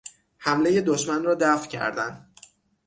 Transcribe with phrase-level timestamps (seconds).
[0.37, 2.29] حملهی دشمن را دفع کردن